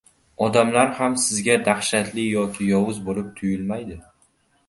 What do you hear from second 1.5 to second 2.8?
dahshatli yoki